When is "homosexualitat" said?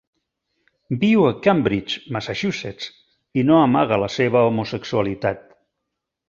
4.49-5.47